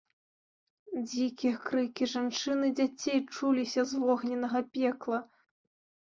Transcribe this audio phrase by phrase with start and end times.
[1.09, 5.19] Дзікія крыкі жанчын і дзяцей чуліся з вогненнага пекла.